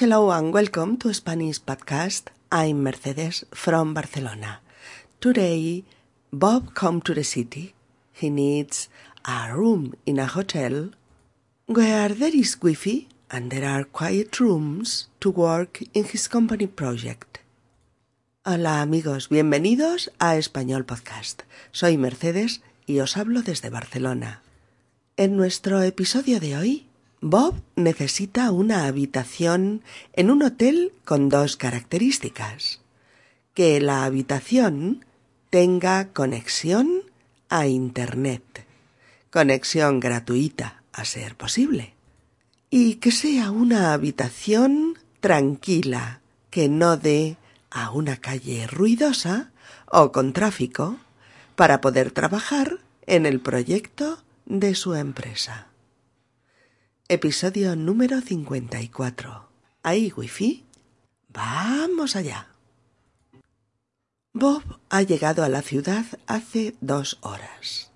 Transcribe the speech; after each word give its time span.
Hello 0.00 0.30
and 0.30 0.50
welcome 0.50 0.96
to 0.96 1.12
Spanish 1.12 1.60
Podcast. 1.60 2.28
I'm 2.50 2.82
Mercedes 2.82 3.44
from 3.52 3.92
Barcelona. 3.92 4.60
Today, 5.20 5.84
Bob 6.32 6.72
come 6.72 7.02
to 7.02 7.12
the 7.12 7.22
city. 7.22 7.74
He 8.10 8.30
needs 8.30 8.88
a 9.26 9.54
room 9.54 9.92
in 10.06 10.18
a 10.18 10.24
hotel 10.24 10.92
where 11.66 12.08
there 12.08 12.34
is 12.34 12.56
Wi-Fi 12.56 13.08
and 13.30 13.50
there 13.50 13.68
are 13.68 13.84
quiet 13.84 14.40
rooms 14.40 15.08
to 15.20 15.28
work 15.28 15.82
in 15.92 16.04
his 16.04 16.28
company 16.28 16.66
project. 16.66 17.40
Hola 18.46 18.80
amigos, 18.80 19.28
bienvenidos 19.28 20.10
a 20.18 20.36
Español 20.36 20.86
Podcast. 20.86 21.42
Soy 21.72 21.98
Mercedes 21.98 22.62
y 22.86 23.00
os 23.00 23.18
hablo 23.18 23.42
desde 23.42 23.68
Barcelona. 23.68 24.40
En 25.18 25.36
nuestro 25.36 25.82
episodio 25.82 26.40
de 26.40 26.56
hoy, 26.56 26.89
Bob 27.22 27.54
necesita 27.76 28.50
una 28.50 28.86
habitación 28.86 29.82
en 30.14 30.30
un 30.30 30.42
hotel 30.42 30.94
con 31.04 31.28
dos 31.28 31.56
características. 31.56 32.80
Que 33.52 33.78
la 33.80 34.04
habitación 34.04 35.04
tenga 35.50 36.08
conexión 36.12 37.02
a 37.50 37.66
Internet. 37.66 38.64
Conexión 39.30 40.00
gratuita, 40.00 40.82
a 40.92 41.04
ser 41.04 41.36
posible. 41.36 41.92
Y 42.70 42.94
que 42.96 43.12
sea 43.12 43.50
una 43.50 43.92
habitación 43.92 44.98
tranquila, 45.20 46.20
que 46.48 46.70
no 46.70 46.96
dé 46.96 47.36
a 47.70 47.90
una 47.90 48.16
calle 48.16 48.66
ruidosa 48.66 49.50
o 49.86 50.10
con 50.10 50.32
tráfico 50.32 50.96
para 51.54 51.82
poder 51.82 52.12
trabajar 52.12 52.78
en 53.06 53.26
el 53.26 53.40
proyecto 53.40 54.22
de 54.46 54.74
su 54.74 54.94
empresa. 54.94 55.69
Episodio 57.12 57.74
número 57.74 58.20
54. 58.20 59.48
¿Hay 59.82 60.12
wifi? 60.16 60.64
Vamos 61.30 62.14
allá. 62.14 62.46
Bob 64.32 64.62
ha 64.90 65.02
llegado 65.02 65.42
a 65.42 65.48
la 65.48 65.60
ciudad 65.60 66.04
hace 66.28 66.76
dos 66.80 67.18
horas. 67.22 67.90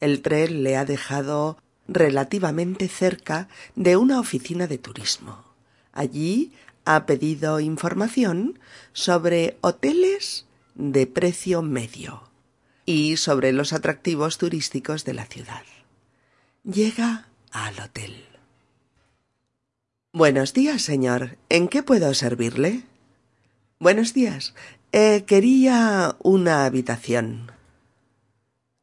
El 0.00 0.22
tren 0.22 0.62
le 0.62 0.78
ha 0.78 0.86
dejado 0.86 1.58
relativamente 1.88 2.88
cerca 2.88 3.48
de 3.76 3.98
una 3.98 4.18
oficina 4.18 4.66
de 4.66 4.78
turismo. 4.78 5.44
Allí 5.92 6.52
ha 6.86 7.04
pedido 7.04 7.60
información 7.60 8.58
sobre 8.94 9.58
hoteles 9.60 10.46
de 10.74 11.06
precio 11.06 11.60
medio 11.60 12.22
y 12.86 13.18
sobre 13.18 13.52
los 13.52 13.74
atractivos 13.74 14.38
turísticos 14.38 15.04
de 15.04 15.12
la 15.12 15.26
ciudad. 15.26 15.64
Llega 16.64 17.28
al 17.50 17.78
hotel. 17.78 18.27
Buenos 20.14 20.54
días, 20.54 20.80
señor. 20.80 21.36
¿En 21.50 21.68
qué 21.68 21.82
puedo 21.82 22.14
servirle? 22.14 22.84
Buenos 23.78 24.14
días. 24.14 24.54
Eh, 24.90 25.24
quería 25.26 26.16
una 26.20 26.64
habitación. 26.64 27.52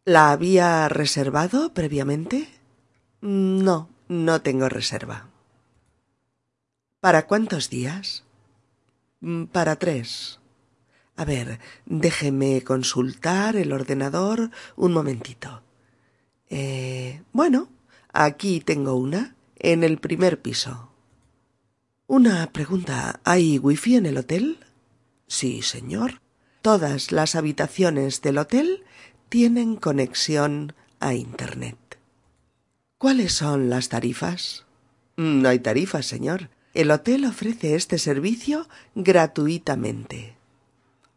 ¿La 0.05 0.31
había 0.31 0.87
reservado 0.87 1.73
previamente? 1.73 2.47
No, 3.21 3.89
no 4.07 4.43
tengo 4.43 4.69
reserva. 4.69 5.27
¿Para 6.99 7.25
cuántos 7.25 7.71
días? 7.71 8.23
Para 9.51 9.77
tres. 9.77 10.39
A 11.15 11.25
ver, 11.25 11.59
déjeme 11.87 12.63
consultar 12.63 13.55
el 13.55 13.73
ordenador 13.73 14.51
un 14.75 14.93
momentito. 14.93 15.63
Eh, 16.51 17.23
bueno, 17.33 17.69
aquí 18.13 18.59
tengo 18.59 18.93
una, 18.93 19.35
en 19.57 19.83
el 19.83 19.97
primer 19.97 20.39
piso. 20.39 20.91
Una 22.07 22.51
pregunta. 22.51 23.19
¿Hay 23.23 23.57
wifi 23.57 23.95
en 23.95 24.05
el 24.05 24.17
hotel? 24.17 24.59
Sí, 25.25 25.63
señor. 25.63 26.21
Todas 26.61 27.11
las 27.11 27.33
habitaciones 27.33 28.21
del 28.21 28.37
hotel 28.37 28.83
tienen 29.29 29.75
conexión 29.75 30.73
a 30.99 31.15
Internet. 31.15 31.77
¿Cuáles 32.99 33.33
son 33.33 33.71
las 33.71 33.89
tarifas? 33.89 34.65
No 35.17 35.49
hay 35.49 35.57
tarifas, 35.57 36.05
señor. 36.05 36.49
El 36.75 36.91
hotel 36.91 37.25
ofrece 37.25 37.73
este 37.73 37.97
servicio 37.97 38.67
gratuitamente. 38.93 40.35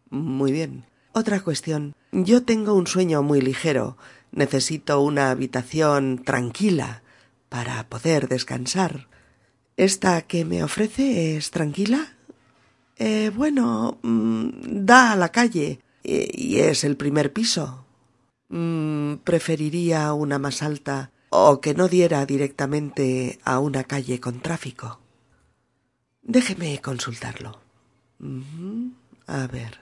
Muy 0.08 0.52
bien. 0.52 0.86
Otra 1.12 1.40
cuestión. 1.40 1.94
Yo 2.12 2.44
tengo 2.44 2.72
un 2.72 2.86
sueño 2.86 3.22
muy 3.22 3.42
ligero. 3.42 3.98
Necesito 4.32 5.02
una 5.02 5.30
habitación 5.30 6.22
tranquila 6.24 7.02
para 7.50 7.86
poder 7.88 8.28
descansar. 8.28 9.07
¿Esta 9.78 10.22
que 10.22 10.44
me 10.44 10.64
ofrece 10.64 11.36
es 11.36 11.52
tranquila? 11.52 12.16
Eh, 12.96 13.30
bueno, 13.32 13.98
mm, 14.02 14.48
da 14.84 15.12
a 15.12 15.16
la 15.16 15.30
calle 15.30 15.78
y 16.02 16.58
es 16.58 16.82
el 16.82 16.96
primer 16.96 17.32
piso. 17.32 17.84
Mm, 18.48 19.18
preferiría 19.22 20.12
una 20.14 20.40
más 20.40 20.64
alta 20.64 21.12
o 21.30 21.60
que 21.60 21.74
no 21.74 21.86
diera 21.86 22.26
directamente 22.26 23.38
a 23.44 23.60
una 23.60 23.84
calle 23.84 24.18
con 24.18 24.40
tráfico. 24.40 24.98
Déjeme 26.22 26.80
consultarlo. 26.80 27.60
A 29.28 29.46
ver. 29.46 29.78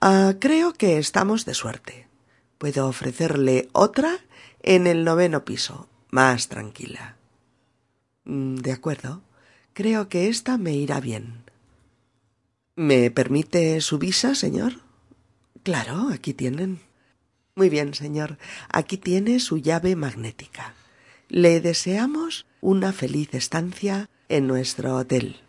Ah, 0.00 0.36
creo 0.40 0.72
que 0.72 0.96
estamos 0.96 1.44
de 1.44 1.52
suerte. 1.52 2.08
Puedo 2.56 2.88
ofrecerle 2.88 3.68
otra 3.72 4.20
en 4.62 4.86
el 4.86 5.04
noveno 5.04 5.44
piso, 5.44 5.86
más 6.08 6.48
tranquila. 6.48 7.17
Mm, 8.28 8.56
de 8.56 8.72
acuerdo. 8.72 9.22
Creo 9.72 10.08
que 10.08 10.28
esta 10.28 10.58
me 10.58 10.74
irá 10.74 11.00
bien. 11.00 11.44
¿Me 12.76 13.10
permite 13.10 13.80
su 13.80 13.98
visa, 13.98 14.34
señor? 14.34 14.74
Claro, 15.64 16.10
aquí 16.12 16.34
tienen. 16.34 16.80
Muy 17.56 17.70
bien, 17.70 17.94
señor. 17.94 18.38
Aquí 18.68 18.98
tiene 18.98 19.40
su 19.40 19.58
llave 19.58 19.96
magnética. 19.96 20.74
Le 21.28 21.60
deseamos 21.60 22.46
una 22.60 22.92
feliz 22.92 23.34
estancia 23.34 24.08
en 24.28 24.46
nuestro 24.46 24.96
hotel. 24.96 25.40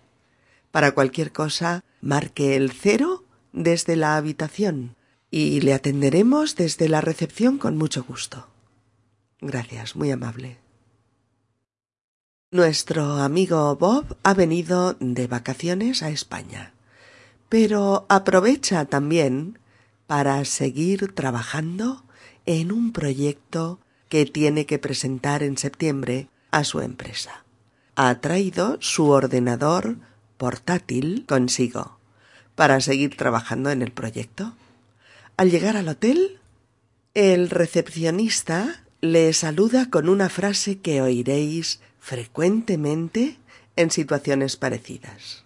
Para 0.71 0.93
cualquier 0.93 1.31
cosa, 1.31 1.83
marque 2.01 2.55
el 2.55 2.71
cero 2.71 3.25
desde 3.51 3.95
la 3.95 4.15
habitación 4.15 4.95
y 5.31 5.61
le 5.61 5.73
atenderemos 5.73 6.55
desde 6.55 6.87
la 6.87 7.01
recepción 7.01 7.57
con 7.57 7.77
mucho 7.77 8.03
gusto. 8.03 8.47
Gracias, 9.41 9.95
muy 9.95 10.11
amable. 10.11 10.57
Nuestro 12.51 13.17
amigo 13.17 13.75
Bob 13.75 14.17
ha 14.23 14.33
venido 14.33 14.95
de 14.99 15.27
vacaciones 15.27 16.01
a 16.01 16.09
España, 16.09 16.73
pero 17.47 18.07
aprovecha 18.09 18.85
también 18.85 19.59
para 20.07 20.43
seguir 20.45 21.13
trabajando 21.13 22.03
en 22.47 22.71
un 22.71 22.91
proyecto 22.91 23.79
que 24.09 24.25
tiene 24.25 24.65
que 24.65 24.79
presentar 24.79 25.43
en 25.43 25.59
septiembre 25.59 26.27
a 26.49 26.63
su 26.63 26.81
empresa. 26.81 27.45
Ha 27.95 28.19
traído 28.19 28.77
su 28.81 29.09
ordenador 29.09 29.97
portátil 30.37 31.25
consigo 31.27 31.99
para 32.55 32.81
seguir 32.81 33.15
trabajando 33.15 33.69
en 33.69 33.83
el 33.83 33.91
proyecto. 33.91 34.55
Al 35.37 35.51
llegar 35.51 35.77
al 35.77 35.87
hotel, 35.87 36.39
el 37.13 37.51
recepcionista 37.51 38.87
le 39.01 39.33
saluda 39.33 39.91
con 39.91 40.09
una 40.09 40.29
frase 40.29 40.79
que 40.79 41.03
oiréis 41.03 41.79
frecuentemente 41.99 43.37
en 43.75 43.91
situaciones 43.91 44.57
parecidas. 44.57 45.43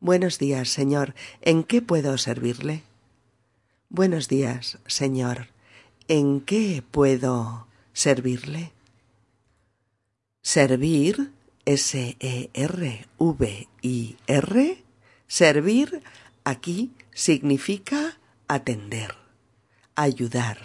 Buenos 0.00 0.38
días, 0.38 0.68
señor. 0.68 1.14
¿En 1.40 1.62
qué 1.62 1.80
puedo 1.80 2.18
servirle? 2.18 2.82
Buenos 3.88 4.28
días, 4.28 4.78
señor. 4.86 5.48
¿En 6.08 6.40
qué 6.40 6.82
puedo 6.90 7.66
servirle? 7.92 8.72
Servir, 10.42 11.30
S-E-R-V-I-R, 11.64 12.04
servir 15.28 16.02
aquí 16.44 16.90
significa 17.14 18.18
atender, 18.48 19.14
ayudar, 19.94 20.58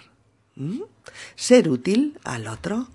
ser 1.35 1.69
útil 1.69 2.19
al 2.23 2.47
otro 2.47 2.87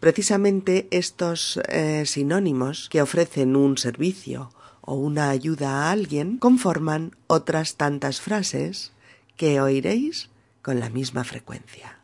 Precisamente 0.00 0.88
estos 0.90 1.60
eh, 1.68 2.04
sinónimos 2.06 2.88
que 2.88 3.02
ofrecen 3.02 3.56
un 3.56 3.78
servicio 3.78 4.50
o 4.80 4.94
una 4.94 5.30
ayuda 5.30 5.70
a 5.70 5.90
alguien 5.90 6.38
conforman 6.38 7.16
otras 7.26 7.76
tantas 7.76 8.20
frases 8.20 8.92
que 9.36 9.60
oiréis 9.60 10.30
con 10.62 10.80
la 10.80 10.90
misma 10.90 11.24
frecuencia. 11.24 11.98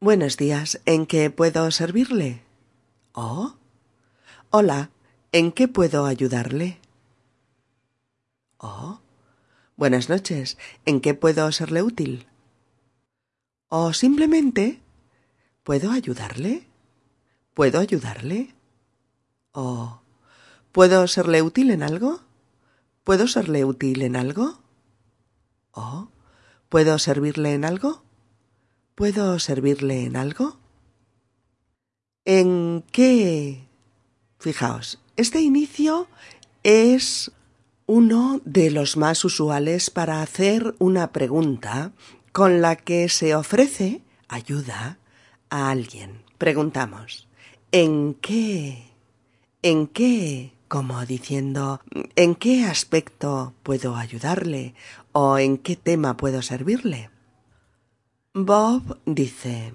Buenos 0.00 0.36
días, 0.36 0.80
¿en 0.86 1.06
qué 1.06 1.30
puedo 1.30 1.70
servirle? 1.70 2.42
Oh. 3.12 3.54
Hola, 4.50 4.90
¿en 5.32 5.52
qué 5.52 5.68
puedo 5.68 6.06
ayudarle? 6.06 6.78
Oh. 8.58 9.00
Buenas 9.76 10.08
noches, 10.08 10.58
¿en 10.86 11.00
qué 11.00 11.14
puedo 11.14 11.50
serle 11.52 11.82
útil? 11.82 12.26
O 13.68 13.92
simplemente, 13.92 14.80
¿puedo 15.68 15.90
ayudarle? 15.90 16.66
¿Puedo 17.52 17.78
ayudarle? 17.78 18.54
Oh, 19.52 20.00
¿Puedo 20.72 21.06
serle 21.06 21.42
útil 21.42 21.70
en 21.70 21.82
algo? 21.82 22.22
¿Puedo 23.04 23.28
serle 23.28 23.66
útil 23.66 24.00
en 24.00 24.16
algo? 24.16 24.60
¿Oh? 25.72 26.08
¿Puedo 26.70 26.98
servirle 26.98 27.52
en 27.52 27.66
algo? 27.66 28.02
¿Puedo 28.94 29.38
servirle 29.38 30.06
en 30.06 30.16
algo? 30.16 30.56
¿En 32.24 32.82
qué? 32.90 33.68
Fijaos, 34.38 35.02
este 35.16 35.42
inicio 35.42 36.08
es 36.62 37.30
uno 37.84 38.40
de 38.46 38.70
los 38.70 38.96
más 38.96 39.22
usuales 39.22 39.90
para 39.90 40.22
hacer 40.22 40.74
una 40.78 41.12
pregunta 41.12 41.92
con 42.32 42.62
la 42.62 42.74
que 42.76 43.10
se 43.10 43.34
ofrece 43.34 44.00
ayuda 44.28 44.98
a 45.50 45.70
alguien. 45.70 46.22
Preguntamos, 46.38 47.28
¿en 47.72 48.14
qué? 48.14 48.84
¿En 49.62 49.86
qué? 49.86 50.52
como 50.68 51.04
diciendo 51.06 51.80
¿en 52.14 52.34
qué 52.34 52.66
aspecto 52.66 53.54
puedo 53.62 53.96
ayudarle? 53.96 54.74
o 55.12 55.38
¿en 55.38 55.56
qué 55.58 55.76
tema 55.76 56.16
puedo 56.16 56.42
servirle? 56.42 57.10
Bob 58.34 58.98
dice 59.06 59.74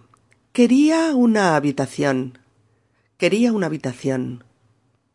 Quería 0.53 1.15
una 1.15 1.55
habitación. 1.55 2.37
Quería 3.17 3.51
una 3.51 3.65
habitación. 3.65 4.43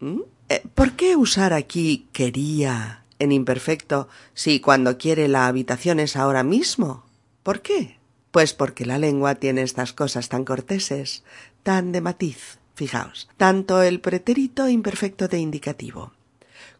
¿Mm? 0.00 0.22
Eh, 0.48 0.62
¿Por 0.74 0.92
qué 0.96 1.14
usar 1.14 1.52
aquí 1.52 2.08
quería 2.12 3.04
en 3.20 3.30
imperfecto 3.30 4.08
si 4.34 4.58
cuando 4.58 4.98
quiere 4.98 5.28
la 5.28 5.46
habitación 5.46 6.00
es 6.00 6.16
ahora 6.16 6.42
mismo? 6.42 7.04
¿Por 7.44 7.62
qué? 7.62 7.97
Pues 8.38 8.54
porque 8.54 8.86
la 8.86 8.98
lengua 8.98 9.34
tiene 9.34 9.62
estas 9.62 9.92
cosas 9.92 10.28
tan 10.28 10.44
corteses, 10.44 11.24
tan 11.64 11.90
de 11.90 12.00
matiz. 12.00 12.60
Fijaos, 12.76 13.28
tanto 13.36 13.82
el 13.82 13.98
pretérito 14.00 14.68
imperfecto 14.68 15.26
de 15.26 15.40
indicativo 15.40 16.12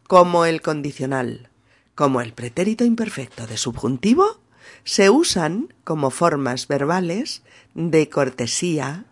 como 0.07 0.45
el 0.45 0.61
condicional, 0.61 1.49
como 1.95 2.21
el 2.21 2.31
pretérito 2.31 2.85
imperfecto 2.85 3.45
de 3.45 3.57
subjuntivo, 3.57 4.39
se 4.85 5.09
usan 5.09 5.73
como 5.83 6.11
formas 6.11 6.69
verbales 6.69 7.43
de 7.73 8.07
cortesía 8.07 9.03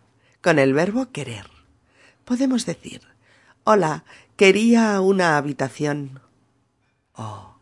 con 0.42 0.58
el 0.58 0.74
verbo 0.74 1.12
querer. 1.12 1.50
Podemos 2.24 2.66
decir, 2.66 3.02
hola, 3.66 4.06
quería 4.38 5.02
una 5.02 5.36
habitación. 5.36 6.22
Oh. 7.12 7.58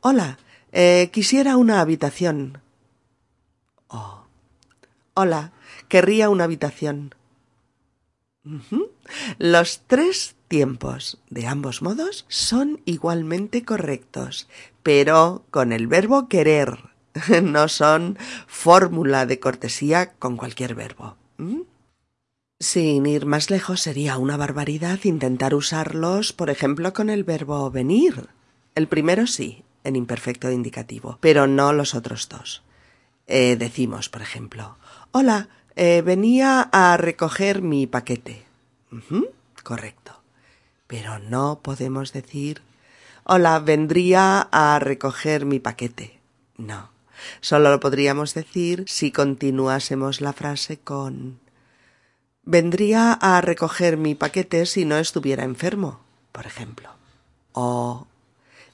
Hola, 0.00 0.40
eh, 0.72 1.10
quisiera 1.12 1.56
una 1.56 1.80
habitación. 1.80 2.60
Oh. 3.90 4.24
Hola, 5.14 5.52
querría 5.88 6.30
una 6.30 6.44
habitación. 6.44 7.14
Los 9.38 9.82
tres 9.86 10.36
tiempos 10.48 11.18
de 11.28 11.46
ambos 11.46 11.82
modos 11.82 12.24
son 12.28 12.80
igualmente 12.84 13.64
correctos, 13.64 14.48
pero 14.82 15.44
con 15.50 15.72
el 15.72 15.86
verbo 15.86 16.28
querer. 16.28 16.90
No 17.42 17.66
son 17.66 18.16
fórmula 18.46 19.26
de 19.26 19.40
cortesía 19.40 20.12
con 20.12 20.36
cualquier 20.36 20.76
verbo. 20.76 21.16
¿Mm? 21.38 21.62
Sin 22.60 23.06
ir 23.06 23.26
más 23.26 23.50
lejos, 23.50 23.80
sería 23.80 24.16
una 24.16 24.36
barbaridad 24.36 25.00
intentar 25.04 25.54
usarlos, 25.54 26.32
por 26.32 26.50
ejemplo, 26.50 26.92
con 26.92 27.10
el 27.10 27.24
verbo 27.24 27.70
venir. 27.70 28.28
El 28.74 28.86
primero 28.86 29.26
sí, 29.26 29.64
en 29.82 29.96
imperfecto 29.96 30.50
indicativo, 30.50 31.18
pero 31.20 31.46
no 31.46 31.72
los 31.72 31.94
otros 31.94 32.28
dos. 32.28 32.62
Eh, 33.32 33.54
decimos, 33.56 34.08
por 34.08 34.22
ejemplo, 34.22 34.76
Hola, 35.12 35.48
eh, 35.76 36.02
venía 36.02 36.68
a 36.72 36.96
recoger 36.96 37.62
mi 37.62 37.86
paquete. 37.86 38.44
correcto. 39.62 40.20
Pero 40.88 41.20
no 41.20 41.60
podemos 41.62 42.12
decir 42.12 42.60
Hola, 43.22 43.60
vendría 43.60 44.48
a 44.50 44.80
recoger 44.80 45.44
mi 45.46 45.60
paquete. 45.60 46.18
No. 46.56 46.90
Solo 47.40 47.70
lo 47.70 47.78
podríamos 47.78 48.34
decir 48.34 48.84
si 48.88 49.12
continuásemos 49.12 50.20
la 50.20 50.32
frase 50.32 50.80
con 50.80 51.38
Vendría 52.42 53.12
a 53.12 53.40
recoger 53.42 53.96
mi 53.96 54.16
paquete 54.16 54.66
si 54.66 54.84
no 54.84 54.96
estuviera 54.96 55.44
enfermo, 55.44 56.00
por 56.32 56.46
ejemplo. 56.46 56.88
O 57.52 58.08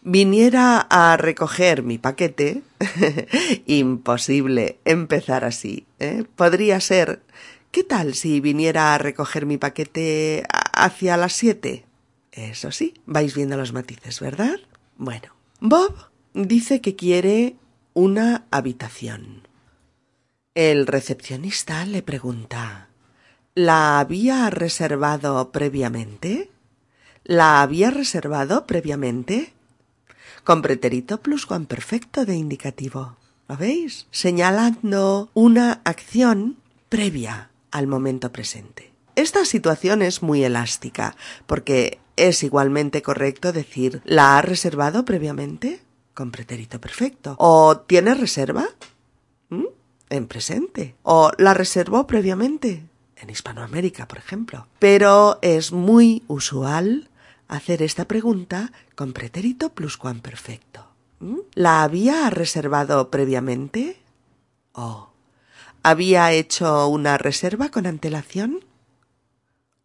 viniera 0.07 0.87
a 0.89 1.17
recoger 1.17 1.83
mi 1.83 1.99
paquete, 1.99 2.63
imposible 3.67 4.79
empezar 4.85 5.45
así. 5.45 5.85
¿eh? 5.99 6.25
Podría 6.37 6.81
ser, 6.81 7.23
¿qué 7.73 7.83
tal 7.83 8.15
si 8.15 8.41
viniera 8.41 8.95
a 8.95 8.99
recoger 8.99 9.47
mi 9.47 9.59
paquete 9.59 10.45
hacia 10.73 11.17
las 11.17 11.33
siete? 11.33 11.85
Eso 12.31 12.71
sí, 12.71 12.95
vais 13.05 13.35
viendo 13.35 13.57
los 13.57 13.73
matices, 13.73 14.21
¿verdad? 14.21 14.61
Bueno, 14.97 15.35
Bob 15.61 15.93
dice 16.35 16.81
que 16.81 16.95
quiere 16.95 17.57
una 17.93 18.45
habitación. 18.53 19.49
El 20.55 20.87
recepcionista 20.87 21.85
le 21.85 22.03
pregunta 22.03 22.89
¿La 23.57 23.99
había 23.99 24.51
reservado 24.51 25.51
previamente? 25.51 26.51
¿La 27.25 27.61
había 27.61 27.91
reservado 27.91 28.67
previamente? 28.67 29.56
Con 30.47 30.63
pretérito 30.63 31.19
pluscuamperfecto 31.19 32.25
de 32.25 32.37
indicativo. 32.37 33.17
¿Lo 33.49 33.57
veis? 33.57 34.07
Señalando 34.13 35.29
una 35.35 35.81
acción 35.85 36.57
previa 36.89 37.51
al 37.73 37.89
momento 37.89 38.31
presente. 38.31 38.93
Esta 39.17 39.45
situación 39.45 40.03
es 40.03 40.23
muy 40.23 40.45
elástica, 40.45 41.17
porque 41.47 41.99
es 42.15 42.45
igualmente 42.45 43.03
correcto 43.03 43.53
decir 43.53 44.03
¿la 44.05 44.39
ha 44.39 44.43
reservado 44.43 45.05
previamente? 45.05 45.81
con 46.15 46.31
pretérito 46.31 46.81
perfecto. 46.81 47.35
¿O 47.39 47.79
tiene 47.79 48.15
reserva? 48.15 48.67
¿Mm? 49.51 49.67
En 50.11 50.27
presente. 50.29 50.95
¿O 51.03 51.33
la 51.39 51.55
reservó 51.55 52.07
previamente? 52.07 52.85
En 53.17 53.31
Hispanoamérica, 53.31 54.07
por 54.07 54.19
ejemplo. 54.19 54.69
Pero 54.79 55.41
es 55.43 55.73
muy 55.73 56.23
usual 56.29 57.11
hacer 57.49 57.83
esta 57.83 58.07
pregunta 58.07 58.73
con 58.95 59.13
pretérito 59.13 59.71
pluscuamperfecto. 59.73 60.87
¿Mm? 61.21 61.39
¿La 61.55 61.83
había 61.83 62.29
reservado 62.31 63.11
previamente? 63.11 63.99
¿O 64.73 65.11
había 65.83 66.33
hecho 66.33 66.89
una 66.89 67.19
reserva 67.19 67.71
con 67.71 67.87
antelación? 67.87 68.65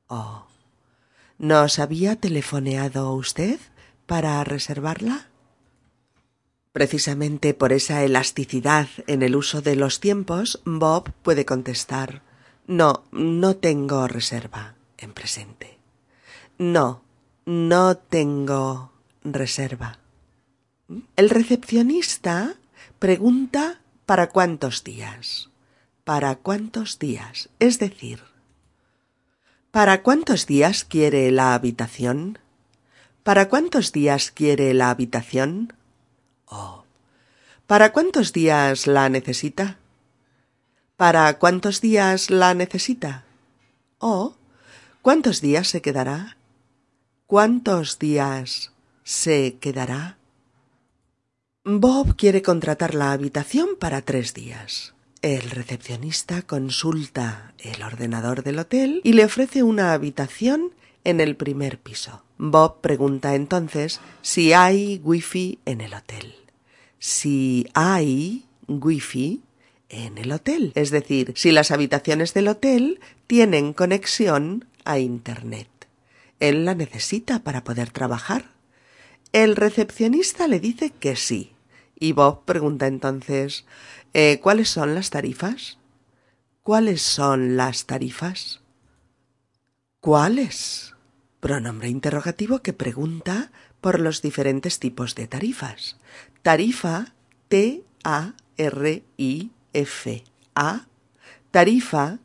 ¿O 0.08 0.46
nos 1.38 1.80
había 1.80 2.16
telefoneado 2.18 3.14
usted 3.14 3.60
para 4.06 4.44
reservarla? 4.44 5.28
Precisamente 6.72 7.54
por 7.54 7.74
esa 7.74 8.04
elasticidad 8.04 8.88
en 9.08 9.24
el 9.24 9.36
uso 9.36 9.62
de 9.62 9.76
los 9.76 10.00
tiempos, 10.00 10.62
Bob 10.66 11.12
puede 11.22 11.46
contestar 11.46 12.22
No, 12.68 13.04
no 13.12 13.56
tengo 13.56 14.08
reserva 14.08 14.76
en 14.98 15.14
presente. 15.14 15.80
No, 16.58 17.02
no 17.52 17.98
tengo 17.98 18.94
reserva. 19.26 20.00
El 21.18 21.30
recepcionista 21.30 22.56
pregunta 22.98 23.82
¿para 24.06 24.30
cuántos 24.30 24.86
días? 24.86 25.50
¿Para 26.06 26.36
cuántos 26.36 26.98
días? 26.98 27.50
Es 27.60 27.78
decir, 27.78 28.24
¿para 29.70 30.02
cuántos 30.02 30.48
días 30.48 30.86
quiere 30.86 31.30
la 31.32 31.54
habitación? 31.54 32.40
¿Para 33.22 33.50
cuántos 33.50 33.92
días 33.92 34.32
quiere 34.32 34.74
la 34.74 34.90
habitación? 34.90 35.74
Oh, 36.46 36.86
¿para 37.68 37.92
cuántos 37.92 38.32
días 38.32 38.88
la 38.88 39.10
necesita? 39.10 39.78
¿Para 40.96 41.38
cuántos 41.38 41.82
días 41.82 42.30
la 42.30 42.54
necesita? 42.54 43.26
Oh, 44.00 44.36
¿cuántos 45.02 45.42
días 45.42 45.68
se 45.68 45.82
quedará? 45.82 46.38
¿Cuántos 47.32 47.98
días 47.98 48.74
se 49.06 49.56
quedará? 49.62 50.18
Bob 51.64 52.18
quiere 52.18 52.42
contratar 52.42 52.94
la 52.94 53.14
habitación 53.14 53.78
para 53.80 54.02
tres 54.02 54.34
días. 54.34 54.96
El 55.22 55.50
recepcionista 55.50 56.42
consulta 56.42 57.54
el 57.60 57.84
ordenador 57.84 58.44
del 58.44 58.60
hotel 58.60 59.00
y 59.06 59.14
le 59.14 59.24
ofrece 59.24 59.64
una 59.64 59.94
habitación 59.94 60.74
en 61.06 61.22
el 61.22 61.38
primer 61.38 61.80
piso. 61.80 62.22
Bob 62.38 62.82
pregunta 62.82 63.34
entonces 63.34 64.02
si 64.22 64.52
hay 64.52 65.00
wifi 65.02 65.60
en 65.64 65.80
el 65.80 65.94
hotel. 65.94 66.36
Si 67.00 67.66
hay 67.74 68.44
wifi 68.68 69.40
en 69.88 70.18
el 70.18 70.34
hotel, 70.34 70.74
es 70.76 70.92
decir, 70.92 71.32
si 71.38 71.54
las 71.54 71.72
habitaciones 71.72 72.34
del 72.34 72.50
hotel 72.50 73.00
tienen 73.26 73.72
conexión 73.72 74.66
a 74.84 75.00
Internet. 75.00 75.70
Él 76.42 76.66
la 76.66 76.76
necesita 76.76 77.40
para 77.40 77.64
poder 77.64 77.92
trabajar. 77.92 78.52
El 79.32 79.56
recepcionista 79.56 80.50
le 80.50 80.60
dice 80.60 80.90
que 80.90 81.16
sí. 81.16 81.54
Y 81.96 82.12
Bob 82.12 82.44
pregunta 82.44 82.88
entonces 82.88 83.66
eh, 84.14 84.40
¿Cuáles 84.42 84.68
son 84.70 84.94
las 84.94 85.10
tarifas? 85.10 85.78
¿Cuáles 86.64 87.02
son 87.02 87.56
las 87.56 87.86
tarifas? 87.86 88.60
¿Cuáles? 90.02 90.96
pronombre 91.40 91.90
interrogativo 91.90 92.62
que 92.62 92.72
pregunta 92.72 93.52
por 93.82 94.00
los 94.00 94.22
diferentes 94.22 94.80
tipos 94.80 95.16
de 95.16 95.28
tarifas. 95.28 95.98
Tarifa, 96.44 97.14
T-A-R-I-F-A. 97.48 98.38
Tarifa 101.50 102.20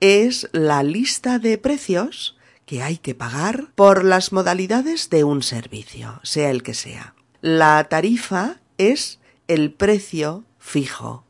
es 0.00 0.48
la 0.52 0.82
lista 0.82 1.38
de 1.38 1.56
precios 1.56 2.37
que 2.68 2.82
hay 2.82 2.98
que 2.98 3.14
pagar 3.14 3.72
por 3.74 4.04
las 4.04 4.30
modalidades 4.30 5.08
de 5.08 5.24
un 5.24 5.42
servicio, 5.42 6.20
sea 6.22 6.50
el 6.50 6.62
que 6.62 6.74
sea. 6.74 7.14
La 7.40 7.82
tarifa 7.88 8.60
es 8.76 9.20
el 9.46 9.72
precio 9.72 10.44
fijo, 10.58 11.24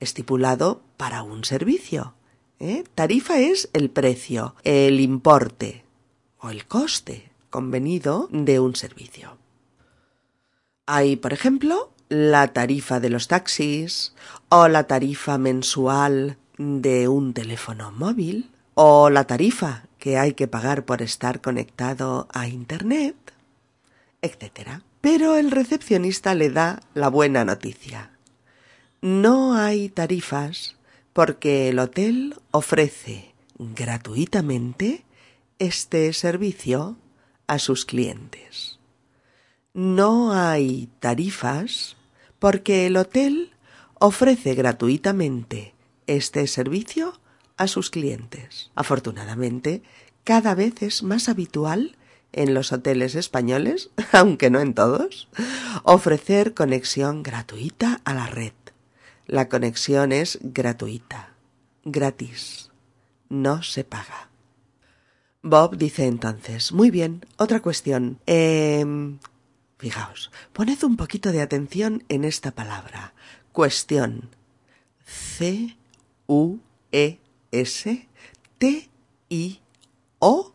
estipulado 0.00 0.80
para 0.96 1.22
un 1.22 1.44
servicio. 1.44 2.14
¿eh? 2.58 2.84
Tarifa 2.94 3.38
es 3.38 3.68
el 3.74 3.90
precio, 3.90 4.54
el 4.64 5.00
importe 5.00 5.84
o 6.38 6.48
el 6.48 6.64
coste 6.64 7.30
convenido 7.50 8.30
de 8.32 8.58
un 8.58 8.74
servicio. 8.74 9.36
Hay, 10.86 11.16
por 11.16 11.34
ejemplo, 11.34 11.92
la 12.08 12.54
tarifa 12.54 12.98
de 12.98 13.10
los 13.10 13.28
taxis 13.28 14.14
o 14.48 14.68
la 14.68 14.86
tarifa 14.86 15.36
mensual 15.36 16.38
de 16.56 17.08
un 17.08 17.34
teléfono 17.34 17.92
móvil 17.92 18.50
o 18.72 19.10
la 19.10 19.26
tarifa 19.26 19.87
que 19.98 20.18
hay 20.18 20.34
que 20.34 20.48
pagar 20.48 20.84
por 20.84 21.02
estar 21.02 21.40
conectado 21.40 22.28
a 22.32 22.48
Internet, 22.48 23.16
etc. 24.22 24.82
Pero 25.00 25.36
el 25.36 25.50
recepcionista 25.50 26.34
le 26.34 26.50
da 26.50 26.80
la 26.94 27.08
buena 27.08 27.44
noticia. 27.44 28.10
No 29.00 29.54
hay 29.54 29.88
tarifas 29.88 30.76
porque 31.12 31.68
el 31.68 31.78
hotel 31.78 32.36
ofrece 32.50 33.34
gratuitamente 33.58 35.04
este 35.58 36.12
servicio 36.12 36.96
a 37.46 37.58
sus 37.58 37.84
clientes. 37.84 38.78
No 39.74 40.32
hay 40.32 40.88
tarifas 41.00 41.96
porque 42.38 42.86
el 42.86 42.96
hotel 42.96 43.52
ofrece 43.94 44.54
gratuitamente 44.54 45.74
este 46.06 46.46
servicio 46.46 47.20
a 47.58 47.68
sus 47.68 47.90
clientes. 47.90 48.70
Afortunadamente, 48.74 49.82
cada 50.24 50.54
vez 50.54 50.82
es 50.82 51.02
más 51.02 51.28
habitual 51.28 51.96
en 52.32 52.54
los 52.54 52.72
hoteles 52.72 53.14
españoles, 53.14 53.90
aunque 54.12 54.48
no 54.48 54.60
en 54.60 54.74
todos, 54.74 55.28
ofrecer 55.82 56.54
conexión 56.54 57.22
gratuita 57.22 58.00
a 58.04 58.14
la 58.14 58.26
red. 58.26 58.52
La 59.26 59.48
conexión 59.48 60.12
es 60.12 60.38
gratuita, 60.40 61.34
gratis, 61.84 62.70
no 63.28 63.62
se 63.62 63.84
paga. 63.84 64.30
Bob 65.42 65.76
dice 65.76 66.06
entonces, 66.06 66.72
muy 66.72 66.90
bien, 66.90 67.26
otra 67.36 67.60
cuestión. 67.60 68.18
Eh, 68.26 68.84
fijaos, 69.78 70.30
poned 70.52 70.82
un 70.82 70.96
poquito 70.96 71.30
de 71.30 71.42
atención 71.42 72.04
en 72.08 72.24
esta 72.24 72.50
palabra. 72.52 73.12
Cuestión. 73.52 74.30
C-U-E 75.04 75.58
S 77.52 78.06
T 78.58 78.88
I 79.28 79.60
O 80.18 80.52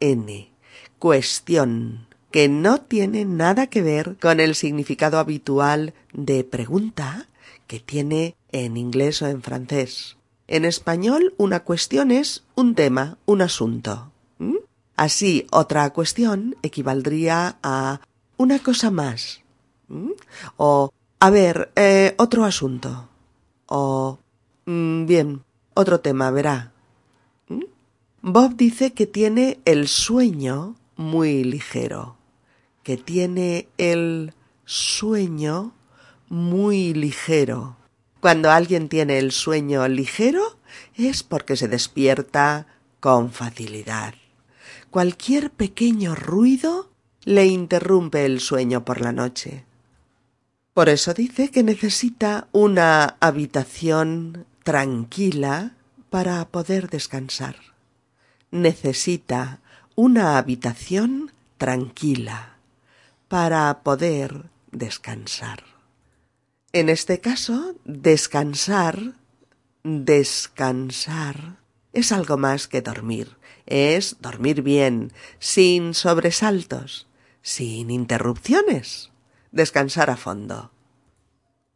N. 0.00 0.50
Cuestión 0.98 2.06
que 2.30 2.48
no 2.48 2.82
tiene 2.82 3.24
nada 3.24 3.68
que 3.68 3.82
ver 3.82 4.16
con 4.20 4.40
el 4.40 4.54
significado 4.54 5.18
habitual 5.18 5.94
de 6.12 6.44
pregunta 6.44 7.28
que 7.66 7.80
tiene 7.80 8.36
en 8.52 8.76
inglés 8.76 9.22
o 9.22 9.26
en 9.26 9.42
francés. 9.42 10.16
En 10.48 10.64
español 10.64 11.34
una 11.38 11.60
cuestión 11.60 12.10
es 12.10 12.44
un 12.54 12.74
tema, 12.74 13.18
un 13.26 13.42
asunto. 13.42 14.12
¿Mm? 14.38 14.56
Así, 14.96 15.46
otra 15.50 15.90
cuestión 15.90 16.56
equivaldría 16.62 17.58
a 17.62 18.00
una 18.36 18.58
cosa 18.58 18.90
más. 18.90 19.42
¿Mm? 19.88 20.10
O, 20.56 20.92
a 21.18 21.30
ver, 21.30 21.72
eh, 21.74 22.14
otro 22.18 22.44
asunto. 22.44 23.08
O, 23.66 24.18
mm, 24.66 25.06
bien, 25.06 25.42
otro 25.76 26.00
tema, 26.00 26.30
verá. 26.30 26.72
¿Mm? 27.48 27.64
Bob 28.22 28.56
dice 28.56 28.92
que 28.92 29.06
tiene 29.06 29.60
el 29.64 29.86
sueño 29.86 30.74
muy 30.96 31.44
ligero, 31.44 32.16
que 32.82 32.96
tiene 32.96 33.68
el 33.78 34.32
sueño 34.64 35.72
muy 36.28 36.94
ligero. 36.94 37.76
Cuando 38.20 38.50
alguien 38.50 38.88
tiene 38.88 39.18
el 39.18 39.30
sueño 39.30 39.86
ligero 39.86 40.58
es 40.96 41.22
porque 41.22 41.56
se 41.56 41.68
despierta 41.68 42.66
con 42.98 43.30
facilidad. 43.30 44.14
Cualquier 44.90 45.50
pequeño 45.50 46.14
ruido 46.14 46.90
le 47.24 47.46
interrumpe 47.46 48.24
el 48.24 48.40
sueño 48.40 48.84
por 48.84 49.00
la 49.00 49.12
noche. 49.12 49.64
Por 50.72 50.88
eso 50.88 51.14
dice 51.14 51.50
que 51.50 51.62
necesita 51.62 52.48
una 52.52 53.16
habitación 53.20 54.46
tranquila 54.66 55.76
para 56.10 56.44
poder 56.48 56.90
descansar. 56.90 57.54
Necesita 58.50 59.60
una 59.94 60.38
habitación 60.38 61.30
tranquila 61.56 62.56
para 63.28 63.84
poder 63.84 64.50
descansar. 64.72 65.62
En 66.72 66.88
este 66.88 67.20
caso, 67.20 67.76
descansar, 67.84 69.14
descansar, 69.84 71.58
es 71.92 72.10
algo 72.10 72.36
más 72.36 72.66
que 72.66 72.82
dormir. 72.82 73.36
Es 73.66 74.16
dormir 74.20 74.62
bien, 74.62 75.12
sin 75.38 75.94
sobresaltos, 75.94 77.06
sin 77.40 77.92
interrupciones. 77.92 79.12
Descansar 79.52 80.10
a 80.10 80.16
fondo. 80.16 80.72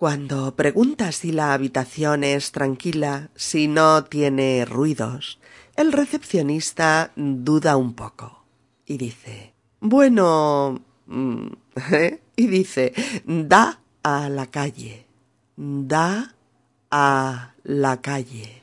Cuando 0.00 0.56
preguntas 0.56 1.16
si 1.16 1.30
la 1.30 1.52
habitación 1.52 2.24
es 2.24 2.52
tranquila, 2.52 3.28
si 3.34 3.68
no 3.68 4.02
tiene 4.04 4.64
ruidos, 4.64 5.38
el 5.76 5.92
recepcionista 5.92 7.12
duda 7.16 7.76
un 7.76 7.92
poco 7.92 8.46
y 8.86 8.96
dice, 8.96 9.52
bueno, 9.78 10.80
mm, 11.04 11.48
¿eh? 11.92 12.22
y 12.34 12.46
dice, 12.46 12.94
da 13.26 13.82
a 14.02 14.30
la 14.30 14.46
calle, 14.46 15.06
da 15.58 16.34
a 16.90 17.52
la 17.62 18.00
calle. 18.00 18.62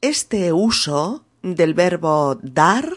Este 0.00 0.54
uso 0.54 1.26
del 1.42 1.74
verbo 1.74 2.38
dar, 2.42 2.96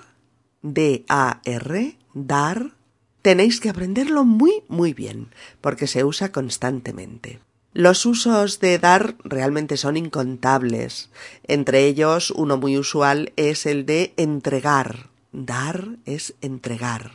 D-A-R, 0.62 1.98
dar, 2.14 2.79
Tenéis 3.22 3.60
que 3.60 3.70
aprenderlo 3.70 4.24
muy, 4.24 4.64
muy 4.68 4.94
bien, 4.94 5.34
porque 5.62 5.88
se 5.88 6.04
usa 6.04 6.32
constantemente. 6.32 7.40
Los 7.74 8.06
usos 8.06 8.60
de 8.60 8.80
dar 8.80 9.16
realmente 9.24 9.78
son 9.78 9.98
incontables. 9.98 11.10
Entre 11.44 11.86
ellos, 11.86 12.32
uno 12.32 12.58
muy 12.58 12.78
usual 12.78 13.32
es 13.36 13.66
el 13.66 13.86
de 13.86 14.14
entregar. 14.18 15.10
Dar 15.32 15.98
es 16.06 16.34
entregar. 16.42 17.12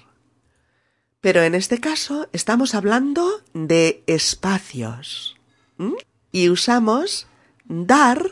Pero 1.20 1.42
en 1.42 1.54
este 1.54 1.80
caso 1.80 2.28
estamos 2.32 2.75
hablando 2.75 3.42
de 3.52 4.02
espacios. 4.06 5.37
Y 6.30 6.50
usamos 6.50 7.26
dar 7.64 8.30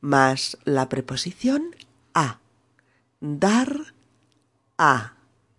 más 0.00 0.56
la 0.64 0.88
preposición 0.88 1.74
a. 2.14 2.38
Dar 3.20 3.94
a 4.78 5.14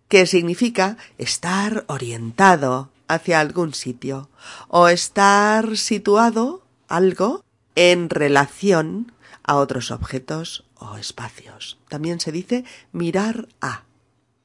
que 0.08 0.26
significa 0.26 0.96
estar 1.18 1.84
orientado 1.88 2.90
hacia 3.08 3.40
algún 3.40 3.74
sitio 3.74 4.28
o 4.68 4.88
estar 4.88 5.76
situado 5.76 6.62
algo 6.88 7.44
en 7.74 8.10
relación 8.10 9.12
a 9.42 9.56
otros 9.56 9.90
objetos 9.90 10.64
o 10.76 10.96
espacios. 10.96 11.78
También 11.88 12.20
se 12.20 12.32
dice 12.32 12.64
mirar 12.92 13.48
a. 13.60 13.84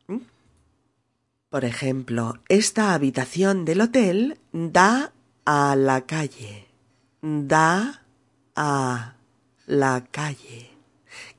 ¿Mm? 0.08 0.20
Por 1.50 1.66
ejemplo, 1.66 2.40
esta 2.50 2.94
habitación 2.94 3.66
del 3.66 3.82
hotel 3.82 4.40
da 4.52 5.12
a 5.46 5.76
la 5.76 6.02
calle. 6.02 6.68
Da 7.22 8.04
a 8.56 9.16
la 9.66 10.06
calle. 10.12 10.72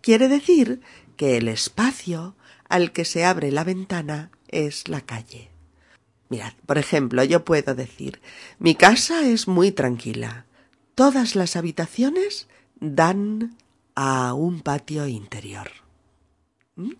Quiere 0.00 0.28
decir 0.28 0.80
que 1.16 1.36
el 1.36 1.48
espacio 1.48 2.34
al 2.72 2.92
que 2.92 3.04
se 3.04 3.26
abre 3.26 3.52
la 3.52 3.64
ventana 3.64 4.30
es 4.48 4.88
la 4.88 5.02
calle. 5.02 5.50
Mirad, 6.30 6.54
por 6.64 6.78
ejemplo, 6.78 7.22
yo 7.22 7.44
puedo 7.44 7.74
decir, 7.74 8.22
mi 8.58 8.74
casa 8.74 9.26
es 9.28 9.46
muy 9.46 9.72
tranquila. 9.72 10.46
Todas 10.94 11.34
las 11.34 11.54
habitaciones 11.56 12.48
dan 12.80 13.58
a 13.94 14.32
un 14.32 14.62
patio 14.62 15.06
interior. 15.06 15.68
¿Mm? 16.76 16.92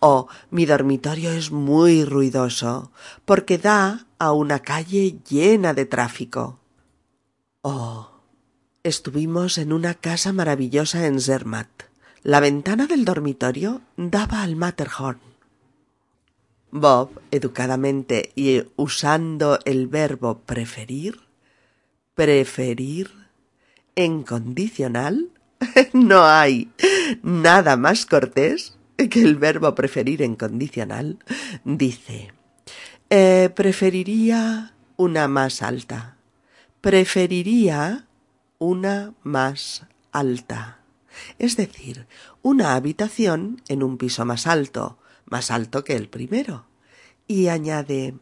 O 0.00 0.26
mi 0.50 0.66
dormitorio 0.66 1.30
es 1.30 1.52
muy 1.52 2.04
ruidoso 2.04 2.90
porque 3.24 3.58
da 3.58 4.08
a 4.18 4.32
una 4.32 4.58
calle 4.58 5.20
llena 5.30 5.72
de 5.72 5.86
tráfico. 5.86 6.58
O 7.62 8.10
estuvimos 8.82 9.56
en 9.58 9.72
una 9.72 9.94
casa 9.94 10.32
maravillosa 10.32 11.06
en 11.06 11.20
Zermatt 11.20 11.84
la 12.26 12.40
ventana 12.40 12.88
del 12.88 13.04
dormitorio 13.04 13.82
daba 13.96 14.42
al 14.42 14.56
Matterhorn. 14.56 15.20
Bob, 16.72 17.20
educadamente 17.30 18.32
y 18.34 18.64
usando 18.74 19.60
el 19.64 19.86
verbo 19.86 20.40
preferir, 20.40 21.20
preferir, 22.16 23.12
en 23.94 24.24
condicional, 24.24 25.28
no 25.92 26.24
hay 26.24 26.68
nada 27.22 27.76
más 27.76 28.06
cortés 28.06 28.76
que 28.96 29.22
el 29.22 29.36
verbo 29.36 29.76
preferir 29.76 30.20
en 30.20 30.34
condicional, 30.34 31.20
dice, 31.62 32.32
eh, 33.08 33.50
preferiría 33.54 34.74
una 34.96 35.28
más 35.28 35.62
alta, 35.62 36.16
preferiría 36.80 38.08
una 38.58 39.14
más 39.22 39.86
alta. 40.10 40.80
Es 41.38 41.56
decir, 41.56 42.06
una 42.42 42.74
habitación 42.74 43.62
en 43.68 43.82
un 43.82 43.98
piso 43.98 44.24
más 44.24 44.46
alto, 44.46 44.98
más 45.26 45.50
alto 45.50 45.84
que 45.84 45.94
el 45.94 46.08
primero. 46.08 46.66
Y 47.26 47.48
añade, 47.48 48.14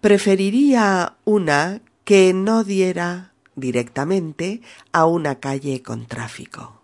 preferiría 0.00 1.16
una 1.24 1.82
que 2.04 2.32
no 2.32 2.64
diera 2.64 3.32
directamente 3.54 4.60
a 4.92 5.06
una 5.06 5.40
calle 5.40 5.82
con 5.82 6.06
tráfico. 6.06 6.82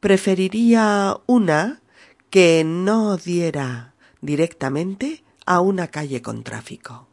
Preferiría 0.00 1.18
una 1.26 1.82
que 2.30 2.64
no 2.64 3.16
diera 3.16 3.94
directamente 4.20 5.22
a 5.46 5.60
una 5.60 5.88
calle 5.88 6.22
con 6.22 6.42
tráfico. 6.42 7.08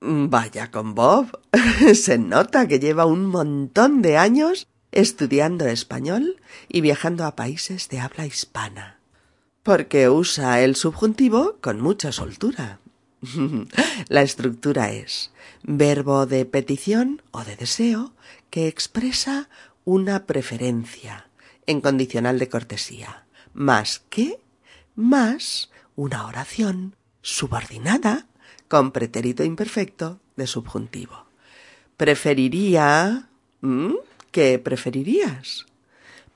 Vaya 0.00 0.70
con 0.70 0.94
Bob. 0.94 1.38
Se 1.94 2.18
nota 2.18 2.66
que 2.66 2.80
lleva 2.80 3.04
un 3.04 3.26
montón 3.26 4.00
de 4.00 4.16
años 4.16 4.66
estudiando 4.92 5.66
español 5.66 6.40
y 6.68 6.80
viajando 6.80 7.24
a 7.24 7.36
países 7.36 7.88
de 7.88 8.00
habla 8.00 8.26
hispana. 8.26 8.98
Porque 9.62 10.08
usa 10.08 10.60
el 10.62 10.76
subjuntivo 10.76 11.56
con 11.60 11.80
mucha 11.80 12.12
soltura. 12.12 12.80
La 14.08 14.22
estructura 14.22 14.90
es 14.92 15.32
verbo 15.62 16.26
de 16.26 16.44
petición 16.46 17.22
o 17.30 17.44
de 17.44 17.56
deseo 17.56 18.12
que 18.48 18.66
expresa 18.66 19.48
una 19.84 20.26
preferencia 20.26 21.28
en 21.66 21.80
condicional 21.80 22.38
de 22.38 22.48
cortesía, 22.48 23.24
más 23.52 24.02
que 24.10 24.40
más 24.94 25.70
una 25.96 26.26
oración 26.26 26.96
subordinada 27.22 28.26
con 28.68 28.92
pretérito 28.92 29.44
imperfecto 29.44 30.20
de 30.36 30.46
subjuntivo. 30.46 31.26
Preferiría... 31.96 33.28
¿Qué 34.30 34.58
preferirías? 34.58 35.66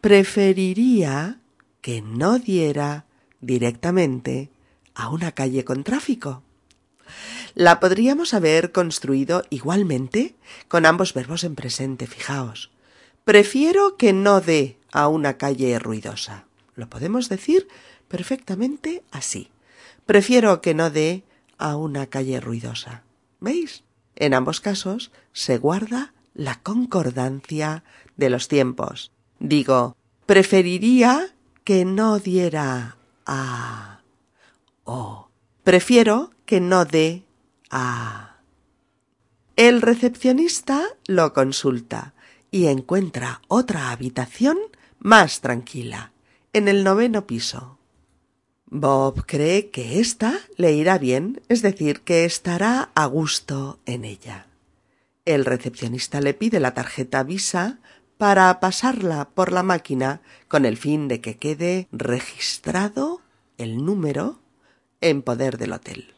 Preferiría 0.01 1.39
que 1.81 2.03
no 2.03 2.39
diera 2.39 3.05
directamente 3.41 4.51
a 4.95 5.11
una 5.11 5.33
calle 5.33 5.65
con 5.65 5.85
tráfico. 5.85 6.43
La 7.55 7.79
podríamos 7.79 8.35
haber 8.35 8.73
construido 8.73 9.45
igualmente 9.51 10.35
con 10.67 10.87
ambos 10.87 11.15
verbos 11.15 11.45
en 11.45 11.55
presente, 11.55 12.07
fijaos. 12.07 12.71
Prefiero 13.25 13.97
que 13.97 14.13
no 14.13 14.41
dé 14.41 14.77
a 14.93 15.07
una 15.07 15.39
calle 15.39 15.79
ruidosa. 15.79 16.47
Lo 16.75 16.91
podemos 16.91 17.29
decir 17.29 17.69
perfectamente 18.09 19.05
así. 19.13 19.51
Prefiero 20.05 20.61
que 20.61 20.75
no 20.75 20.91
dé 20.91 21.23
a 21.59 21.77
una 21.77 22.07
calle 22.07 22.41
ruidosa. 22.41 23.05
¿Veis? 23.41 23.85
En 24.17 24.35
ambos 24.35 24.61
casos 24.61 25.13
se 25.33 25.59
guarda 25.59 26.13
la 26.35 26.61
concordancia 26.61 27.85
de 28.17 28.31
los 28.31 28.49
tiempos. 28.49 29.13
Digo, 29.39 29.97
preferiría 30.27 31.35
que 31.65 31.85
no 31.85 32.19
diera 32.19 32.97
a 33.25 34.01
o 34.85 35.29
prefiero 35.63 36.31
que 36.45 36.61
no 36.61 36.85
dé 36.85 37.25
a. 37.71 38.37
El 39.57 39.83
recepcionista 39.83 40.85
lo 41.07 41.33
consulta 41.33 42.15
y 42.51 42.67
encuentra 42.67 43.41
otra 43.49 43.91
habitación 43.91 44.59
más 44.99 45.41
tranquila, 45.41 46.13
en 46.53 46.69
el 46.69 46.85
noveno 46.85 47.27
piso. 47.27 47.79
Bob 48.67 49.25
cree 49.27 49.71
que 49.71 50.01
ésta 50.01 50.39
le 50.57 50.73
irá 50.73 50.99
bien, 50.99 51.41
es 51.49 51.63
decir, 51.63 52.01
que 52.01 52.25
estará 52.25 52.91
a 52.95 53.07
gusto 53.07 53.79
en 53.87 54.05
ella. 54.05 54.47
El 55.25 55.45
recepcionista 55.45 56.21
le 56.21 56.35
pide 56.35 56.61
la 56.61 56.75
tarjeta 56.75 57.23
Visa 57.23 57.79
para 58.19 58.61
pasarla 58.61 59.31
por 59.31 59.53
la 59.53 59.63
máquina 59.63 60.21
con 60.49 60.67
el 60.67 60.77
fin 60.77 61.09
de 61.09 61.21
que 61.21 61.37
quede 61.37 61.89
registrado 61.93 63.23
el 63.57 63.85
número 63.85 64.41
en 65.01 65.23
poder 65.23 65.57
del 65.59 65.73
hotel. 65.73 66.15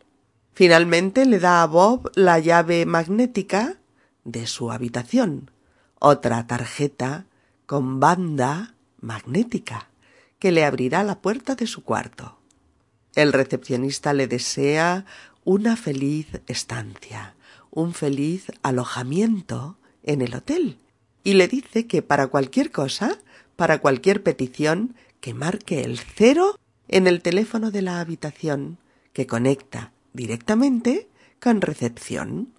Finalmente 0.52 1.24
le 1.24 1.38
da 1.38 1.62
a 1.62 1.66
Bob 1.66 2.10
la 2.14 2.38
llave 2.38 2.84
magnética 2.86 3.76
de 4.24 4.46
su 4.46 4.72
habitación, 4.72 5.50
otra 5.98 6.46
tarjeta 6.46 7.26
con 7.66 8.00
banda 8.00 8.74
magnética 9.00 9.88
que 10.38 10.50
le 10.50 10.64
abrirá 10.64 11.04
la 11.04 11.20
puerta 11.20 11.54
de 11.54 11.66
su 11.66 11.84
cuarto. 11.84 12.38
El 13.14 13.32
recepcionista 13.32 14.12
le 14.12 14.26
desea 14.26 15.04
una 15.44 15.76
feliz 15.76 16.40
estancia, 16.48 17.35
un 17.76 17.92
feliz 17.92 18.46
alojamiento 18.62 19.76
en 20.02 20.22
el 20.22 20.34
hotel 20.34 20.78
y 21.22 21.34
le 21.34 21.46
dice 21.46 21.86
que 21.86 22.00
para 22.00 22.28
cualquier 22.28 22.72
cosa, 22.72 23.18
para 23.54 23.78
cualquier 23.78 24.22
petición, 24.22 24.96
que 25.20 25.34
marque 25.34 25.82
el 25.82 25.98
cero 25.98 26.58
en 26.88 27.06
el 27.06 27.20
teléfono 27.20 27.70
de 27.70 27.82
la 27.82 28.00
habitación 28.00 28.78
que 29.12 29.26
conecta 29.26 29.92
directamente 30.14 31.08
con 31.38 31.60
recepción. 31.60 32.54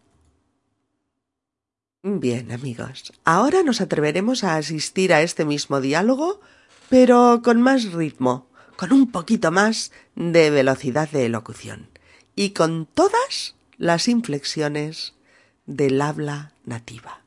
Bien, 2.04 2.52
amigos, 2.52 3.12
ahora 3.26 3.64
nos 3.64 3.82
atreveremos 3.82 4.44
a 4.44 4.56
asistir 4.56 5.14
a 5.14 5.24
este 5.24 5.46
mismo 5.46 5.82
diálogo, 5.82 6.42
pero 6.90 7.42
con 7.44 7.60
más 7.60 7.92
ritmo, 7.92 8.50
con 8.76 8.94
un 8.94 9.12
poquito 9.12 9.52
más 9.52 9.92
de 10.16 10.52
velocidad 10.52 11.10
de 11.10 11.26
elocución 11.26 11.90
y 12.36 12.52
con 12.52 12.86
todas 12.86 13.57
las 13.78 14.08
inflexiones 14.08 15.14
del 15.68 16.02
habla 16.02 16.54
nativa. 16.66 17.22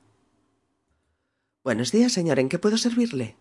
Buenos 1.63 1.93
días, 1.93 2.13
señor. 2.13 2.39
¿En 2.41 2.49
qué 2.49 2.59
puedo 2.59 2.77
servirle? 2.77 3.37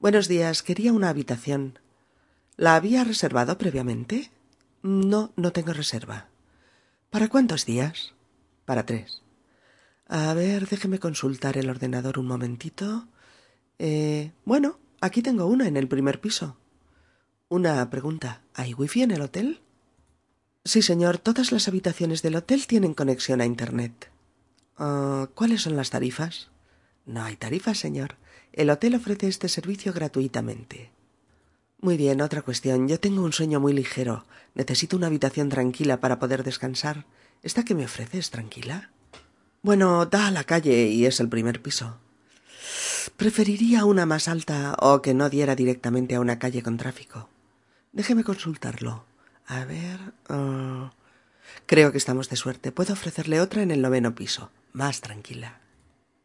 Buenos 0.00 0.26
días. 0.26 0.62
Quería 0.62 0.92
una 0.92 1.10
habitación. 1.10 1.78
¿La 2.56 2.74
había 2.76 3.04
reservado 3.04 3.58
previamente? 3.58 4.30
No, 4.82 5.32
no 5.36 5.52
tengo 5.52 5.74
reserva. 5.74 6.28
¿Para 7.10 7.28
cuántos 7.28 7.66
días? 7.66 8.14
Para 8.64 8.86
tres. 8.86 9.22
A 10.08 10.32
ver, 10.32 10.66
déjeme 10.68 10.98
consultar 10.98 11.58
el 11.58 11.68
ordenador 11.68 12.18
un 12.18 12.26
momentito. 12.26 13.06
Eh, 13.78 14.32
bueno, 14.46 14.78
aquí 15.00 15.20
tengo 15.20 15.46
una 15.46 15.68
en 15.68 15.76
el 15.76 15.88
primer 15.88 16.20
piso. 16.20 16.56
Una 17.48 17.90
pregunta. 17.90 18.40
¿Hay 18.54 18.72
wifi 18.72 19.02
en 19.02 19.10
el 19.10 19.20
hotel? 19.20 19.60
Sí, 20.66 20.82
señor. 20.82 21.18
Todas 21.18 21.52
las 21.52 21.68
habitaciones 21.68 22.22
del 22.22 22.34
hotel 22.34 22.66
tienen 22.66 22.92
conexión 22.92 23.40
a 23.40 23.46
Internet. 23.46 24.10
Ah, 24.76 25.28
¿Cuáles 25.32 25.62
son 25.62 25.76
las 25.76 25.90
tarifas? 25.90 26.48
No 27.04 27.22
hay 27.22 27.36
tarifas, 27.36 27.78
señor. 27.78 28.16
El 28.52 28.70
hotel 28.70 28.96
ofrece 28.96 29.28
este 29.28 29.48
servicio 29.48 29.92
gratuitamente. 29.92 30.90
Muy 31.80 31.96
bien, 31.96 32.20
otra 32.20 32.42
cuestión. 32.42 32.88
Yo 32.88 32.98
tengo 32.98 33.22
un 33.22 33.32
sueño 33.32 33.60
muy 33.60 33.74
ligero. 33.74 34.26
Necesito 34.56 34.96
una 34.96 35.06
habitación 35.06 35.50
tranquila 35.50 36.00
para 36.00 36.18
poder 36.18 36.42
descansar. 36.42 37.06
¿Esta 37.44 37.64
que 37.64 37.76
me 37.76 37.84
ofreces 37.84 38.32
tranquila? 38.32 38.90
Bueno, 39.62 40.04
da 40.06 40.26
a 40.26 40.30
la 40.32 40.42
calle 40.42 40.88
y 40.88 41.06
es 41.06 41.20
el 41.20 41.28
primer 41.28 41.62
piso. 41.62 41.98
Preferiría 43.16 43.84
una 43.84 44.04
más 44.04 44.26
alta 44.26 44.74
o 44.80 45.00
que 45.00 45.14
no 45.14 45.30
diera 45.30 45.54
directamente 45.54 46.16
a 46.16 46.20
una 46.20 46.40
calle 46.40 46.64
con 46.64 46.76
tráfico. 46.76 47.28
Déjeme 47.92 48.24
consultarlo. 48.24 49.04
A 49.46 49.64
ver. 49.64 49.98
Ah, 50.28 50.92
creo 51.66 51.92
que 51.92 51.98
estamos 51.98 52.28
de 52.28 52.36
suerte. 52.36 52.72
Puedo 52.72 52.92
ofrecerle 52.92 53.40
otra 53.40 53.62
en 53.62 53.70
el 53.70 53.82
noveno 53.82 54.14
piso, 54.14 54.50
más 54.72 55.00
tranquila. 55.00 55.60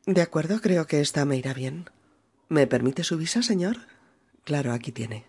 De 0.06 0.22
acuerdo, 0.22 0.62
creo 0.62 0.88
que 0.88 1.02
esta 1.02 1.26
me 1.26 1.38
irá 1.38 1.54
bien. 1.54 1.90
¿Me 2.50 2.68
permite 2.68 3.04
su 3.04 3.18
visa, 3.18 3.44
señor? 3.44 3.78
Claro, 4.44 4.74
aquí 4.74 4.92
tiene. 4.92 5.26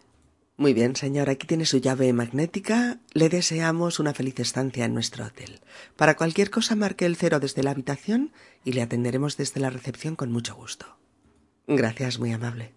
Muy 0.57 0.74
bien, 0.74 0.96
señor, 0.96 1.28
aquí 1.28 1.46
tiene 1.46 1.66
su 1.66 1.78
llave 1.78 2.12
magnética. 2.12 2.98
Le 3.12 3.28
deseamos 3.28 3.98
una 3.98 4.14
feliz 4.14 4.38
estancia 4.40 4.85
en 4.85 4.94
nuestro 4.94 5.26
hotel. 5.26 5.61
Para 5.96 6.16
cualquier 6.16 6.50
cosa 6.50 6.76
marque 6.76 7.07
el 7.07 7.16
cero 7.16 7.40
desde 7.40 7.62
la 7.62 7.72
habitación 7.72 8.33
y 8.64 8.72
le 8.72 8.83
atenderemos 8.83 9.37
desde 9.37 9.61
la 9.61 9.70
recepción 9.70 10.16
con 10.16 10.31
mucho 10.31 10.55
gusto. 10.55 10.98
Gracias, 11.66 12.18
muy 12.18 12.33
amable. 12.33 12.74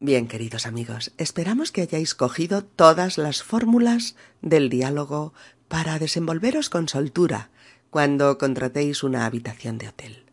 Bien, 0.00 0.26
queridos 0.26 0.66
amigos, 0.66 1.12
esperamos 1.18 1.70
que 1.72 1.82
hayáis 1.82 2.14
cogido 2.14 2.64
todas 2.64 3.16
las 3.16 3.42
fórmulas 3.42 4.16
del 4.42 4.68
diálogo 4.68 5.32
para 5.68 5.98
desenvolveros 5.98 6.68
con 6.68 6.88
soltura 6.88 7.50
cuando 7.90 8.38
contratéis 8.38 9.02
una 9.02 9.24
habitación 9.24 9.78
de 9.78 9.88
hotel, 9.88 10.24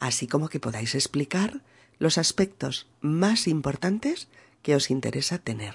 así 0.00 0.26
como 0.26 0.48
que 0.48 0.60
podáis 0.60 0.94
explicar 0.94 1.62
los 1.98 2.18
aspectos 2.18 2.88
más 3.00 3.46
importantes 3.46 4.28
que 4.62 4.74
os 4.74 4.90
interesa 4.90 5.38
tener. 5.38 5.74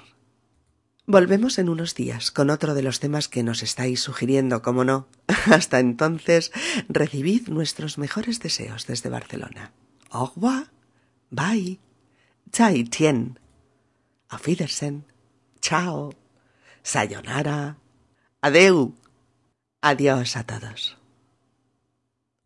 Volvemos 1.05 1.57
en 1.57 1.69
unos 1.69 1.95
días 1.95 2.31
con 2.31 2.49
otro 2.49 2.73
de 2.73 2.81
los 2.81 2.99
temas 2.99 3.29
que 3.29 3.43
nos 3.43 3.63
estáis 3.63 4.01
sugiriendo, 4.01 4.61
como 4.61 4.83
no. 4.83 5.07
Hasta 5.45 5.79
entonces, 5.79 6.51
recibid 6.89 7.47
nuestros 7.47 7.97
mejores 7.97 8.41
deseos 8.41 8.87
desde 8.87 9.09
Barcelona. 9.09 9.71
Au 10.09 10.33
revoir. 10.35 10.69
Bye. 11.29 11.79
Chai 12.51 12.83
Tien. 12.83 13.37
Auf 14.29 14.47
Wiedersehen. 14.47 15.03
Chao. 15.61 16.11
Sayonara. 16.83 17.75
Adeu. 18.41 18.93
Adiós 19.81 20.35
a 20.35 20.43
todos. 20.43 20.96